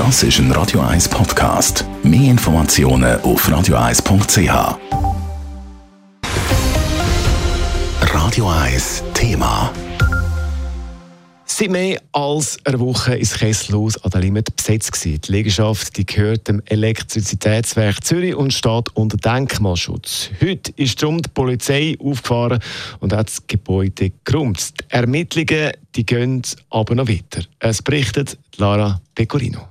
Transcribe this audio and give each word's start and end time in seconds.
Das 0.00 0.22
ist 0.22 0.38
ein 0.38 0.50
Radio 0.52 0.80
1 0.80 1.10
Podcast. 1.10 1.84
Mehr 2.02 2.30
Informationen 2.30 3.20
auf 3.20 3.46
radio1.ch. 3.46 4.78
Radio 8.00 8.48
1 8.48 9.04
Thema. 9.12 9.70
Seit 11.44 11.68
mehr 11.68 12.00
als 12.12 12.56
einer 12.64 12.80
Woche 12.80 13.14
ist 13.14 13.40
Kesselhaus 13.40 14.02
an 14.02 14.10
der 14.12 14.22
Limit 14.22 14.56
besetzt. 14.56 15.04
Die 15.04 15.20
Liegenschaft 15.26 15.94
die 15.98 16.06
gehört 16.06 16.48
dem 16.48 16.62
Elektrizitätswerk 16.64 18.02
Zürich 18.02 18.34
und 18.34 18.54
steht 18.54 18.88
unter 18.96 19.18
Denkmalschutz. 19.18 20.30
Heute 20.40 20.72
ist 20.76 21.02
darum 21.02 21.20
die 21.20 21.28
Polizei 21.28 21.98
aufgefahren 22.02 22.60
und 23.00 23.12
hat 23.12 23.28
das 23.28 23.46
Gebäude 23.46 24.12
geräumt. 24.24 24.80
Die 24.80 24.84
Ermittlungen 24.94 25.72
die 25.94 26.06
gehen 26.06 26.40
aber 26.70 26.94
noch 26.94 27.06
weiter. 27.06 27.42
Es 27.58 27.82
berichtet 27.82 28.38
Lara 28.56 28.98
Pecorino. 29.14 29.68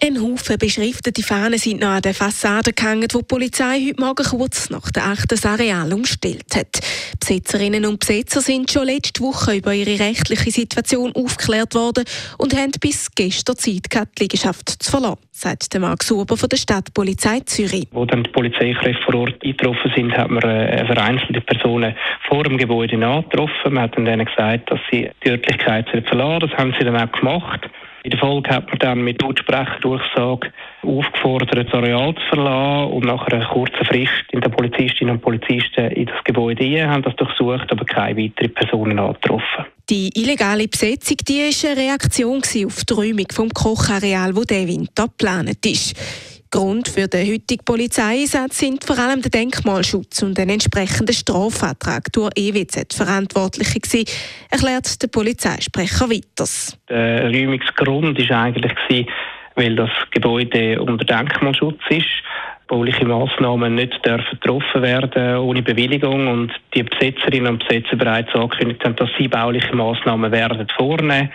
Ein 0.00 0.22
Haufen 0.22 0.58
beschriftete 0.58 1.24
Fahnen 1.24 1.58
sind 1.58 1.80
noch 1.80 1.88
an 1.88 2.02
der 2.02 2.14
Fassade 2.14 2.72
gehangen, 2.72 3.08
wo 3.12 3.18
die 3.18 3.24
Polizei 3.24 3.80
heute 3.88 4.00
Morgen 4.00 4.24
kurz 4.24 4.70
nach 4.70 4.92
der 4.92 5.06
8. 5.06 5.32
das 5.32 5.44
Areal 5.44 5.92
umstellt 5.92 6.54
hat. 6.54 6.78
Besetzerinnen 7.18 7.84
und 7.84 7.98
Besetzer 7.98 8.40
sind 8.40 8.70
schon 8.70 8.86
letzte 8.86 9.20
Woche 9.24 9.56
über 9.56 9.74
ihre 9.74 9.98
rechtliche 9.98 10.52
Situation 10.52 11.12
aufgeklärt 11.16 11.74
worden 11.74 12.04
und 12.38 12.54
haben 12.54 12.70
bis 12.80 13.10
gestern 13.12 13.56
Zeit 13.56 13.90
gehabt, 13.90 14.18
die 14.18 14.24
Liegenschaft 14.24 14.68
zu 14.68 14.88
verlassen, 14.88 15.18
sagt 15.32 15.74
der 15.74 15.80
Marc 15.80 16.04
Suber 16.04 16.36
von 16.36 16.48
der 16.48 16.58
Stadtpolizei 16.58 17.40
Zürich. 17.40 17.88
Wo 17.90 18.04
dann 18.04 18.22
die 18.22 18.30
Polizeikräfte 18.30 19.02
vor 19.02 19.16
Ort 19.16 19.42
eingetroffen 19.42 19.92
sind, 19.96 20.16
hat 20.16 20.30
man 20.30 20.44
äh, 20.44 20.86
vereinzelte 20.86 21.40
Personen 21.40 21.96
vor 22.28 22.44
dem 22.44 22.56
Gebäude 22.56 23.04
angetroffen. 23.04 23.74
Man 23.74 23.82
hat 23.82 23.96
dann 23.96 24.04
denen 24.04 24.26
gesagt, 24.26 24.70
dass 24.70 24.78
sie 24.92 25.10
die 25.24 25.30
Örtlichkeit 25.30 25.88
verlassen 26.06 26.48
Das 26.48 26.56
haben 26.56 26.72
sie 26.78 26.84
dann 26.84 26.96
auch 26.96 27.10
gemacht. 27.10 27.68
Der 28.20 28.26
Folge 28.26 28.50
hat 28.50 28.66
man 28.66 28.78
dann 28.80 29.02
mit 29.02 29.22
Lautsprecherdurchsage 29.22 30.50
aufgefordert, 30.82 31.56
das 31.56 31.72
Areal 31.72 32.14
zu 32.16 32.20
verlassen 32.30 32.92
und 32.92 33.04
nach 33.04 33.24
einer 33.28 33.46
kurzen 33.46 33.84
Frist 33.84 34.24
in 34.32 34.40
der 34.40 34.48
Polizistinnen 34.48 35.14
und 35.14 35.22
Polizisten 35.22 35.92
in 35.92 36.06
das 36.06 36.24
Gebäude 36.24 36.64
rein, 36.64 36.90
haben 36.90 37.02
das 37.02 37.14
durchsucht, 37.14 37.70
aber 37.70 37.84
keine 37.84 38.20
weiteren 38.20 38.52
Personen 38.54 38.98
angetroffen. 38.98 39.66
Die 39.88 40.10
illegale 40.16 40.66
Besetzung 40.66 41.16
die 41.28 41.42
war 41.42 41.70
eine 41.70 41.80
Reaktion 41.80 42.42
auf 42.66 42.84
die 42.84 42.92
Räumung 42.92 43.26
vom 43.30 43.50
Kochareal, 43.50 44.34
wo 44.34 44.42
der 44.42 44.66
Winter 44.66 45.04
geplant 45.04 45.64
ist. 45.64 46.37
Grund 46.50 46.88
für 46.88 47.08
den 47.08 47.30
heutigen 47.30 47.64
Polizeieinsatz 47.64 48.58
sind 48.58 48.82
vor 48.82 48.98
allem 48.98 49.20
der 49.20 49.30
Denkmalschutz 49.30 50.22
und 50.22 50.38
ein 50.38 50.48
entsprechender 50.48 51.12
Strafantrag 51.12 52.10
durch 52.12 52.30
EWZ 52.36 52.94
Verantwortliche 52.94 53.80
gewesen, 53.80 54.06
erklärt 54.50 55.02
der 55.02 55.08
Polizeisprecher 55.08 56.08
weiters. 56.08 56.78
Der 56.88 57.30
Räumungsgrund 57.30 58.30
war 58.30 58.42
eigentlich 58.42 58.74
gewesen, 58.74 59.08
weil 59.56 59.76
das 59.76 59.90
Gebäude 60.10 60.80
unter 60.80 61.04
Denkmalschutz 61.04 61.80
ist. 61.90 62.06
Bauliche 62.66 63.04
Massnahmen 63.04 63.74
nicht 63.74 64.04
dürfen 64.04 64.38
getroffen 64.40 64.82
werden 64.82 65.38
ohne 65.38 65.62
Bewilligung 65.62 66.28
und 66.28 66.52
die 66.74 66.82
Besetzerinnen 66.82 67.54
und 67.54 67.66
Besetzer 67.66 67.96
bereits 67.96 68.34
angekündigt 68.34 68.84
haben, 68.84 68.96
dass 68.96 69.10
sie 69.18 69.28
bauliche 69.28 69.74
Massnahmen 69.74 70.32
werden 70.32 70.66
vornehmen 70.76 71.30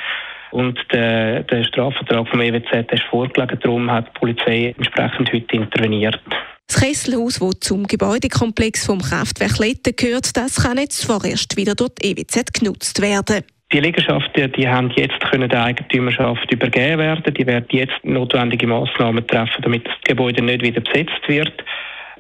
und 0.54 0.80
der, 0.92 1.44
der 1.44 1.64
Strafvertrag 1.64 2.28
vom 2.30 2.42
EWZ 2.42 2.92
ist 2.92 3.04
vorgelegen. 3.10 3.60
Darum 3.62 3.92
hat 3.92 4.08
die 4.08 4.20
Polizei 4.20 4.76
entsprechend 4.78 5.34
heute 5.34 5.56
interveniert. 5.56 6.20
Das 6.68 6.80
Kesselhaus, 6.80 7.40
das 7.40 7.60
zum 7.60 7.86
Gebäudekomplex 7.86 8.86
vom 8.86 9.02
Kraftwerk 9.02 9.58
Letten 9.60 9.96
gehört, 9.96 10.36
das 10.38 10.64
kann 10.64 10.78
jetzt 10.78 11.06
vorerst 11.06 11.58
wieder 11.58 11.76
durch 11.76 11.92
die 11.96 12.12
EWZ 12.12 12.54
genutzt 12.54 13.02
werden. 13.02 13.44
Die 13.72 13.80
Liegenschaften 13.80 14.52
die 14.52 14.68
haben 14.68 14.92
jetzt 14.96 15.20
können 15.32 15.50
der 15.50 15.64
Eigentümerschaft 15.64 16.52
übergeben 16.52 17.00
werden. 17.00 17.34
Die 17.34 17.48
werden 17.48 17.66
jetzt 17.72 18.04
notwendige 18.04 18.68
Maßnahmen 18.68 19.26
treffen, 19.26 19.64
damit 19.64 19.88
das 19.88 19.96
Gebäude 20.04 20.44
nicht 20.44 20.62
wieder 20.62 20.82
besetzt 20.82 21.28
wird. 21.28 21.64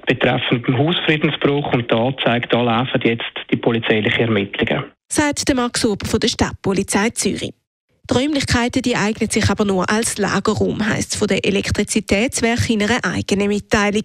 Betreffend 0.07 0.67
den 0.67 0.77
Hausfriedensbruch 0.77 1.71
und 1.73 1.91
da 1.91 2.11
zeigt, 2.23 2.53
da 2.53 2.61
laufen 2.61 2.99
jetzt 3.03 3.31
die 3.51 3.55
polizeilichen 3.55 4.21
Ermittlungen. 4.21 4.85
Sagt 5.07 5.47
der 5.47 5.55
Max 5.55 5.85
Ober 5.85 6.07
von 6.07 6.19
der 6.19 6.27
Stadtpolizei 6.27 7.11
Zürich. 7.11 7.53
Die 8.09 8.15
Räumlichkeiten 8.15 8.81
die 8.81 8.97
eignen 8.97 9.29
sich 9.29 9.49
aber 9.49 9.63
nur 9.63 9.89
als 9.89 10.17
Lagerraum, 10.17 10.85
heisst 10.85 11.15
von 11.15 11.29
der 11.29 11.45
Elektrizitätswerk 11.45 12.69
in 12.69 12.83
einer 12.83 12.99
eigenen 13.05 13.47
Mitteilung. 13.47 14.03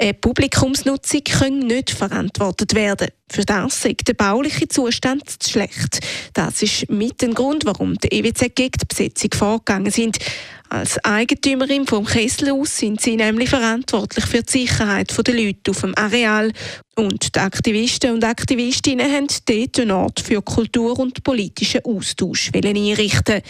Eine 0.00 0.14
Publikumsnutzung 0.14 1.22
kann 1.22 1.58
nicht 1.60 1.92
verantwortet 1.92 2.74
werden. 2.74 3.06
Für 3.30 3.44
das 3.44 3.84
ist 3.84 4.08
der 4.08 4.14
bauliche 4.14 4.66
Zustand 4.66 5.30
zu 5.40 5.48
schlecht. 5.48 6.00
Das 6.32 6.60
ist 6.60 6.90
mit 6.90 7.22
dem 7.22 7.34
Grund, 7.34 7.66
warum 7.66 7.94
die 7.94 8.08
EWZ 8.08 8.52
gegen 8.56 8.78
die 8.80 8.86
Besetzung 8.88 9.30
vorgegangen 9.32 9.92
sind. 9.92 10.18
Als 10.68 11.02
Eigentümerin 11.04 11.86
vom 11.86 12.04
Kesselhaus 12.04 12.76
sind 12.76 13.00
sie 13.00 13.16
nämlich 13.16 13.50
verantwortlich 13.50 14.26
für 14.26 14.42
die 14.42 14.50
Sicherheit 14.50 15.14
der 15.26 15.34
Leute 15.34 15.70
auf 15.70 15.80
dem 15.80 15.96
Areal. 15.96 16.52
Und 16.96 17.34
die 17.34 17.38
Aktivisten 17.38 18.14
und 18.14 18.24
Aktivistinnen 18.24 19.10
haben 19.10 19.28
dort 19.46 19.80
einen 19.80 19.90
Ort 19.92 20.20
für 20.20 20.42
Kultur 20.42 20.98
und 20.98 21.22
politischen 21.22 21.84
Austausch 21.84 22.50
einrichten 22.54 23.42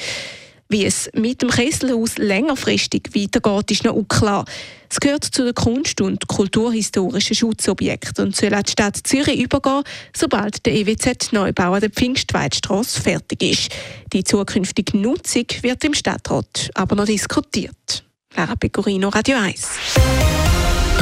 wie 0.69 0.84
es 0.84 1.10
mit 1.15 1.43
dem 1.43 1.50
Kesselhaus 1.50 2.19
längerfristig 2.19 3.10
weitergeht, 3.15 3.71
ist 3.71 3.84
noch 3.84 3.94
unklar. 3.94 4.44
Es 4.91 5.00
gehört 5.00 5.25
zu 5.25 5.44
den 5.44 5.54
Kunst- 5.54 6.00
und 6.00 6.27
kulturhistorischen 6.28 7.37
Schutzobjekten 7.37 8.27
und 8.27 8.37
soll 8.37 8.54
an 8.54 8.62
die 8.62 8.72
Stadt 8.72 8.97
Zürich 9.03 9.41
übergehen, 9.41 9.82
sobald 10.15 10.65
der 10.65 10.75
EWZ-Neubau 10.75 11.72
an 11.72 11.81
der 11.81 11.91
Pfingstweidstrasse 11.91 13.00
fertig 13.00 13.43
ist. 13.43 13.71
Die 14.12 14.25
zukünftige 14.25 14.97
Nutzung 14.97 15.47
wird 15.62 15.84
im 15.84 15.94
Stadtrat 15.94 16.71
aber 16.75 16.97
noch 16.97 17.06
diskutiert. 17.06 18.05
Lara 18.37 18.55
Pecorino, 18.55 19.09
Radio 19.09 19.38
1. 19.38 19.69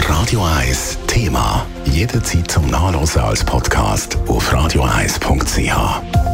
Radio 0.09 0.45
1 0.45 0.99
Thema. 1.07 1.67
Jederzeit 1.87 2.51
zum 2.51 2.67
Nachlesen 2.69 3.23
als 3.23 3.45
Podcast 3.45 4.17
auf 4.27 4.53
radio1.ch. 4.53 6.34